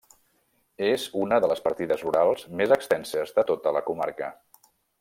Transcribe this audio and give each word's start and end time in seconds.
És 0.85 1.03
una 1.25 1.37
de 1.43 1.49
les 1.51 1.61
partides 1.67 2.01
rurals 2.07 2.47
més 2.63 2.73
extenses 2.77 3.35
de 3.37 3.45
tota 3.51 3.75
la 3.77 3.85
comarca. 3.91 4.33